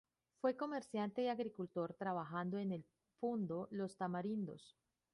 Fue 0.39 0.57
comerciante, 0.57 1.21
y 1.21 1.27
agricultor, 1.27 1.93
trabajando 1.93 2.57
en 2.57 2.71
el 2.71 2.83
fundo 3.19 3.67
"Los 3.69 3.97
Tamarindos". 3.97 4.75